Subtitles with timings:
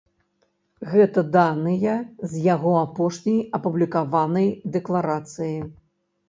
[0.93, 1.97] Гэта даныя
[2.31, 5.55] з яго апошняй апублікаванай дэкларацыі.